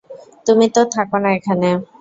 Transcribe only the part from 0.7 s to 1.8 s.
তো থাকো না এখানে।